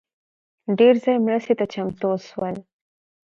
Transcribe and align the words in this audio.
ډېر 0.77 0.93
ژر 1.03 1.17
مرستي 1.25 1.53
ته 1.59 1.65
چمتو 1.73 2.09
سول 2.27 2.55